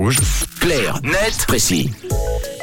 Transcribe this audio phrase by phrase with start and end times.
[0.00, 0.16] Rouge.
[0.60, 1.90] Clair, net, précis.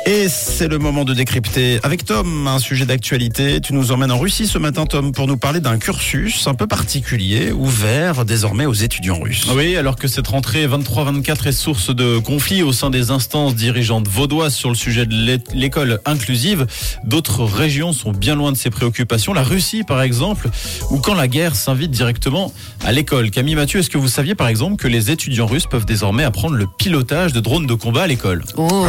[0.10, 3.60] Et c'est le moment de décrypter avec Tom un sujet d'actualité.
[3.60, 6.66] Tu nous emmènes en Russie ce matin, Tom, pour nous parler d'un cursus un peu
[6.66, 9.48] particulier, ouvert désormais aux étudiants russes.
[9.54, 14.08] Oui, alors que cette rentrée 23-24 est source de conflits au sein des instances dirigeantes
[14.08, 16.68] vaudoises sur le sujet de l'école inclusive,
[17.04, 19.34] d'autres régions sont bien loin de ces préoccupations.
[19.34, 20.50] La Russie, par exemple,
[20.90, 22.54] ou quand la guerre s'invite directement
[22.86, 23.30] à l'école.
[23.30, 26.56] Camille Mathieu, est-ce que vous saviez, par exemple, que les étudiants russes peuvent désormais apprendre
[26.56, 28.46] le pilotage de drones de combat à l'école?
[28.56, 28.88] Oh,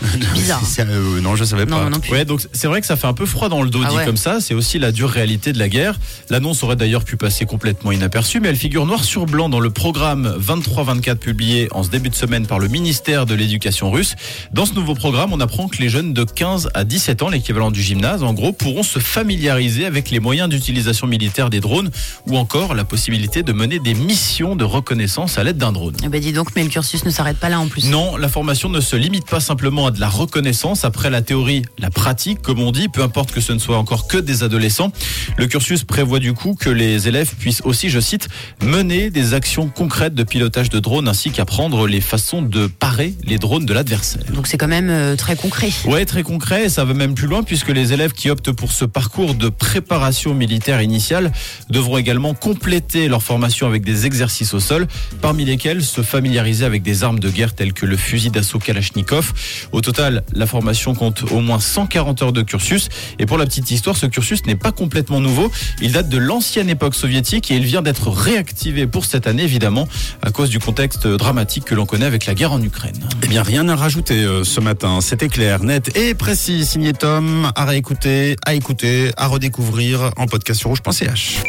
[0.44, 0.62] bizarre.
[0.90, 1.90] Euh, non, je savais Non, pas.
[1.90, 1.98] non.
[2.10, 3.96] Ouais, donc c'est vrai que ça fait un peu froid dans le dos Ah dit
[3.96, 4.04] ouais.
[4.04, 4.40] comme ça.
[4.40, 5.98] C'est aussi la dure réalité de la guerre.
[6.30, 9.70] L'annonce aurait d'ailleurs pu passer complètement inaperçue, mais elle figure noir sur blanc dans le
[9.70, 14.14] programme 23-24 publié en ce début de semaine par le ministère de l'Éducation russe.
[14.52, 17.70] Dans ce nouveau programme, on apprend que les jeunes de 15 à 17 ans, l'équivalent
[17.70, 21.90] du gymnase, en gros, pourront se familiariser avec les moyens d'utilisation militaire des drones
[22.26, 25.94] ou encore la possibilité de mener des missions de reconnaissance à l'aide d'un drone.
[26.04, 27.86] Eh ben dis donc, mais le cursus ne s'arrête pas là en plus.
[27.88, 30.33] Non, la formation ne se limite pas simplement à de la reconnaissance.
[30.82, 34.08] Après la théorie, la pratique, comme on dit, peu importe que ce ne soit encore
[34.08, 34.90] que des adolescents.
[35.36, 38.28] Le cursus prévoit du coup que les élèves puissent aussi, je cite,
[38.60, 43.38] mener des actions concrètes de pilotage de drones ainsi qu'apprendre les façons de parer les
[43.38, 44.24] drones de l'adversaire.
[44.32, 45.70] Donc c'est quand même euh, très concret.
[45.84, 48.72] Ouais, très concret, et ça va même plus loin puisque les élèves qui optent pour
[48.72, 51.30] ce parcours de préparation militaire initiale
[51.70, 54.88] devront également compléter leur formation avec des exercices au sol,
[55.20, 59.32] parmi lesquels se familiariser avec des armes de guerre telles que le fusil d'assaut Kalachnikov.
[59.70, 62.88] Au total, la formation compte au moins 140 heures de cursus.
[63.18, 65.50] Et pour la petite histoire, ce cursus n'est pas complètement nouveau.
[65.80, 69.88] Il date de l'ancienne époque soviétique et il vient d'être réactivé pour cette année, évidemment,
[70.22, 72.98] à cause du contexte dramatique que l'on connaît avec la guerre en Ukraine.
[73.22, 75.00] Eh bien, rien à rajouter euh, ce matin.
[75.00, 76.64] C'était clair, net et précis.
[76.64, 81.42] Signé Tom, à réécouter, à écouter, à redécouvrir en podcast sur rouge.ch.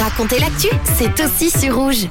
[0.00, 2.08] Raconter l'actu, c'est aussi sur rouge.